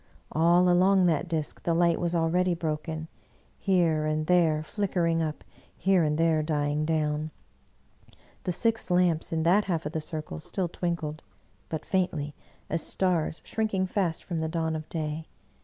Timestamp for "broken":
2.55-3.07